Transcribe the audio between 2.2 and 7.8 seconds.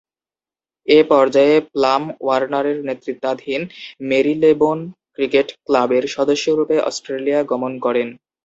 ওয়ার্নারের নেতৃত্বাধীন Marylebone cricket ক্লাবের সদস্যরূপে Australia গমন